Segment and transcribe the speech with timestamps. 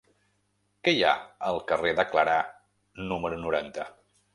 [0.87, 1.11] Què hi ha
[1.51, 2.41] al carrer de Clarà
[3.15, 3.93] número noranta?